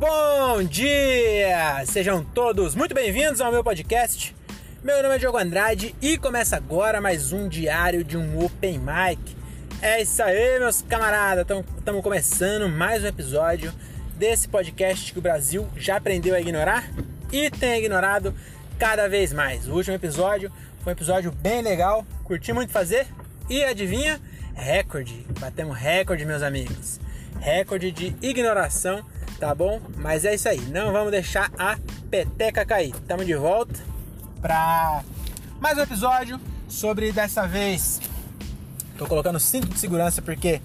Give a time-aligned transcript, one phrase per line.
[0.00, 1.84] Bom dia!
[1.84, 4.34] Sejam todos muito bem-vindos ao meu podcast.
[4.82, 9.36] Meu nome é Diogo Andrade e começa agora mais um diário de um Open Mic.
[9.82, 11.44] É isso aí, meus camaradas!
[11.76, 13.74] Estamos começando mais um episódio
[14.16, 16.90] desse podcast que o Brasil já aprendeu a ignorar
[17.30, 18.34] e tem ignorado
[18.78, 19.68] cada vez mais.
[19.68, 20.50] O último episódio
[20.82, 23.06] foi um episódio bem legal, curti muito fazer
[23.50, 24.18] e adivinha?
[24.54, 25.26] Recorde!
[25.38, 26.98] Batemos recorde, meus amigos.
[27.38, 29.04] Recorde de ignoração
[29.40, 29.80] tá bom?
[29.96, 31.78] Mas é isso aí, não vamos deixar a
[32.10, 32.94] peteca cair.
[32.94, 33.80] Estamos de volta
[34.38, 35.02] para
[35.58, 38.02] mais um episódio sobre dessa vez.
[38.98, 40.60] Tô colocando cinto de segurança porque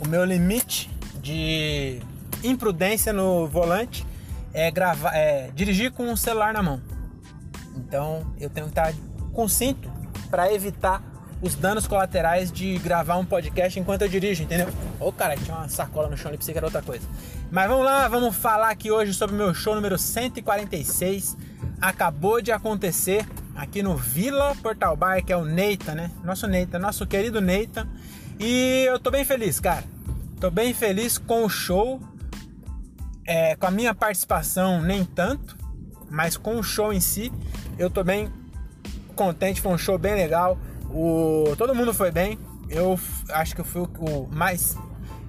[0.00, 0.90] o meu limite
[1.22, 2.02] de
[2.42, 4.04] imprudência no volante
[4.52, 6.82] é gravar, é dirigir com o celular na mão.
[7.76, 8.92] Então eu tenho que estar
[9.32, 9.88] com cinto
[10.28, 11.00] para evitar
[11.42, 14.68] os danos colaterais de gravar um podcast enquanto eu dirijo, entendeu?
[14.98, 17.06] Ô cara, tinha uma sacola no chão ali, pensei que era outra coisa.
[17.50, 21.36] Mas vamos lá, vamos falar aqui hoje sobre o meu show número 146.
[21.80, 26.10] Acabou de acontecer aqui no Vila Portal Bar, que é o Neita, né?
[26.22, 27.88] Nosso Neita, nosso querido Neita.
[28.38, 29.84] E eu tô bem feliz, cara.
[30.40, 32.00] Tô bem feliz com o show.
[33.26, 35.56] É, com a minha participação, nem tanto.
[36.10, 37.32] Mas com o show em si,
[37.78, 38.30] eu tô bem
[39.14, 39.60] contente.
[39.60, 40.58] Foi um show bem legal.
[40.92, 42.38] O, todo mundo foi bem.
[42.68, 42.98] Eu
[43.30, 44.76] acho que eu fui o, o mais.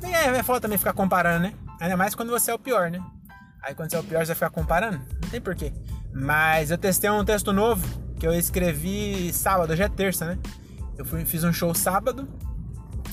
[0.00, 1.54] Nem é, é foda também ficar comparando, né?
[1.80, 3.02] Ainda mais quando você é o pior, né?
[3.62, 5.00] Aí quando você é o pior, você vai ficar comparando?
[5.22, 5.72] Não tem porquê.
[6.12, 7.86] Mas eu testei um texto novo
[8.18, 10.38] que eu escrevi sábado, hoje é terça, né?
[10.96, 12.28] Eu fui, fiz um show sábado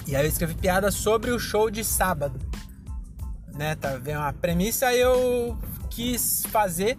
[0.07, 2.39] e aí eu escrevi piada sobre o show de sábado.
[3.53, 3.75] Né?
[3.75, 5.57] Tá vendo uma premissa eu
[5.89, 6.97] quis fazer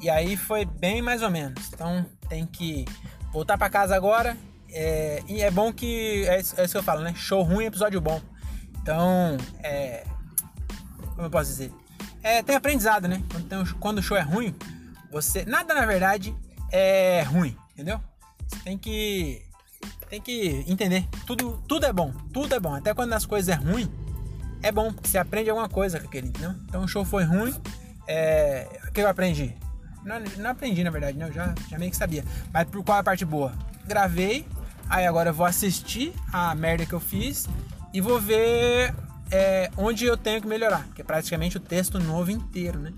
[0.00, 1.70] e aí foi bem mais ou menos.
[1.72, 2.84] Então tem que
[3.32, 4.36] voltar para casa agora
[4.72, 6.24] é, e é bom que.
[6.26, 7.14] É isso, é isso, que eu falo, né?
[7.14, 8.20] Show ruim, episódio bom.
[8.80, 10.04] Então, é.
[11.10, 11.72] Como eu posso dizer?
[12.22, 13.22] É, tem aprendizado, né?
[13.30, 14.54] Quando, quando o show é ruim,
[15.10, 15.44] você.
[15.44, 16.34] Nada na verdade
[16.70, 18.00] é ruim, entendeu?
[18.48, 19.42] Você tem que.
[20.08, 21.06] Tem que entender.
[21.26, 22.12] Tudo, tudo é bom.
[22.32, 22.74] Tudo é bom.
[22.74, 23.90] Até quando as coisas é ruim,
[24.62, 26.54] é bom, porque você aprende alguma coisa com aquele, entendeu?
[26.68, 27.54] Então o show foi ruim.
[28.06, 29.54] É, o que eu aprendi?
[30.04, 31.28] Não, não aprendi, na verdade, né?
[31.28, 32.24] Eu já, já meio que sabia.
[32.52, 33.52] Mas por qual é a parte boa?
[33.86, 34.46] Gravei,
[34.92, 37.48] Aí agora eu vou assistir a merda que eu fiz
[37.94, 38.94] e vou ver
[39.30, 42.92] é, onde eu tenho que melhorar, que é praticamente o texto novo inteiro, né?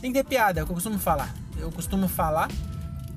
[0.00, 1.34] Tem que ter piada, é o que eu costumo falar.
[1.58, 2.48] Eu costumo falar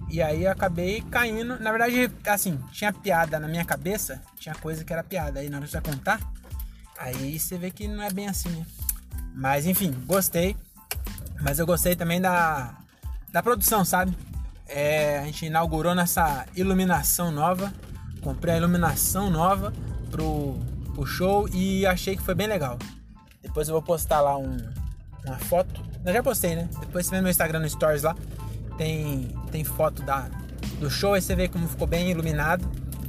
[0.10, 1.60] e aí eu acabei caindo.
[1.60, 5.40] Na verdade, assim, tinha piada na minha cabeça, tinha coisa que era piada.
[5.40, 6.20] Aí na hora de contar,
[6.98, 8.66] aí você vê que não é bem assim, né?
[9.36, 10.58] Mas enfim, gostei.
[11.40, 12.80] Mas eu gostei também da,
[13.32, 14.18] da produção, sabe?
[14.68, 17.72] É, a gente inaugurou nessa iluminação nova
[18.24, 19.74] comprei a iluminação nova
[20.10, 20.58] pro,
[20.94, 22.78] pro show e achei que foi bem legal.
[23.42, 24.58] Depois eu vou postar lá um,
[25.26, 25.82] uma foto.
[26.06, 26.70] Eu já postei, né?
[26.80, 28.16] Depois você vê no meu Instagram no Stories lá.
[28.78, 30.30] Tem, tem foto da,
[30.80, 32.66] do show, aí você vê como ficou bem iluminado.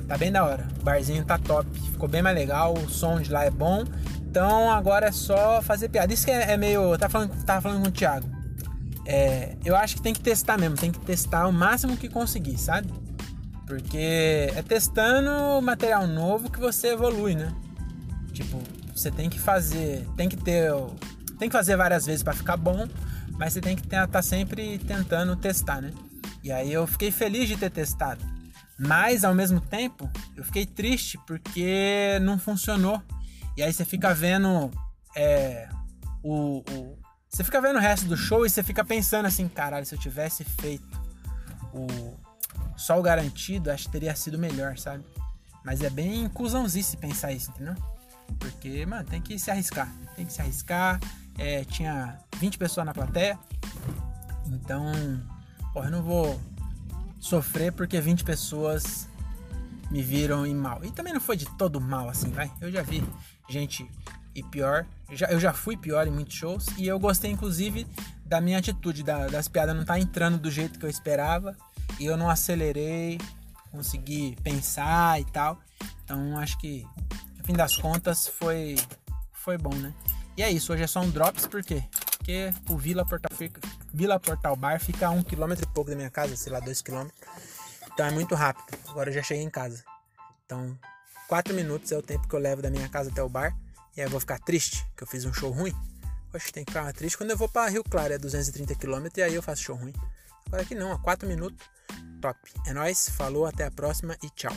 [0.07, 0.67] Tá bem da hora.
[0.81, 1.69] O barzinho tá top.
[1.91, 2.75] Ficou bem mais legal.
[2.75, 3.85] O som de lá é bom.
[4.21, 6.13] Então agora é só fazer piada.
[6.13, 6.99] Isso que é, é meio.
[6.99, 8.29] Tá falando, tava falando com o Thiago.
[9.07, 10.77] É, eu acho que tem que testar mesmo.
[10.77, 12.89] Tem que testar o máximo que conseguir, sabe?
[13.67, 17.55] Porque é testando material novo que você evolui, né?
[18.33, 18.61] Tipo,
[18.95, 20.71] você tem que fazer, tem que ter,
[21.39, 22.87] tem que fazer várias vezes para ficar bom,
[23.39, 25.93] mas você tem que estar tá sempre tentando testar, né?
[26.43, 28.25] E aí eu fiquei feliz de ter testado,
[28.79, 33.01] mas ao mesmo tempo eu fiquei triste porque não funcionou.
[33.57, 34.71] E aí você fica vendo
[35.17, 35.69] é,
[36.23, 36.99] o, o,
[37.31, 39.99] você fica vendo o resto do show e você fica pensando assim, caralho, se eu
[39.99, 41.01] tivesse feito
[41.73, 42.24] o
[42.85, 45.03] só o garantido, acho que teria sido melhor, sabe?
[45.65, 47.75] Mas é bem cuzãozice pensar isso, entendeu?
[48.39, 49.91] Porque, mano, tem que se arriscar.
[50.15, 51.01] Tem que se arriscar.
[51.39, 53.39] É, tinha 20 pessoas na plateia.
[54.49, 54.93] Então,
[55.73, 56.39] porra, eu não vou
[57.19, 59.09] sofrer porque 20 pessoas
[59.91, 60.85] me viram em mal.
[60.85, 62.53] E também não foi de todo mal assim, vai.
[62.61, 63.03] Eu já vi
[63.49, 63.91] gente
[64.35, 64.85] e pior.
[65.09, 66.67] Eu já, eu já fui pior em muitos shows.
[66.77, 67.87] E eu gostei, inclusive,
[68.27, 71.57] da minha atitude, da, das piadas não tá entrando do jeito que eu esperava
[72.05, 73.19] e eu não acelerei,
[73.71, 75.59] consegui pensar e tal.
[76.05, 76.87] Então acho que,
[77.39, 78.77] no fim das contas, foi,
[79.33, 79.95] foi bom, né?
[80.37, 81.83] E é isso, hoje é só um drops, por quê?
[82.19, 83.31] Porque o Vila Portal,
[83.93, 86.83] Vila Portal Bar fica a um quilômetro e pouco da minha casa, sei lá, dois
[86.83, 87.19] quilômetros.
[87.91, 88.77] Então é muito rápido.
[88.89, 89.83] Agora eu já cheguei em casa.
[90.45, 90.79] Então,
[91.27, 93.57] quatro minutos é o tempo que eu levo da minha casa até o bar.
[93.97, 95.73] E aí eu vou ficar triste, que eu fiz um show ruim.
[96.31, 99.23] Poxa, tem que ficar triste quando eu vou para Rio Claro, é 230 km, e
[99.23, 99.95] aí eu faço show ruim.
[100.55, 101.67] Agora aqui não, a 4 minutos
[102.21, 102.39] top.
[102.65, 104.53] É nóis, falou, até a próxima e tchau.